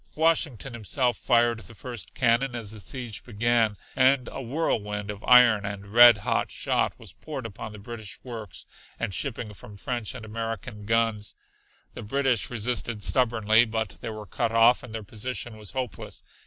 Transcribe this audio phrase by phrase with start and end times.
[0.15, 5.63] Washington himself fired the first cannon as the siege began, and a whirlwind of iron
[5.63, 8.65] and red hot shot was poured upon the British works
[8.99, 11.35] and shipping from French and American guns.
[11.93, 16.23] The British resisted stubbornly, but they were cut off and their position was hopeless.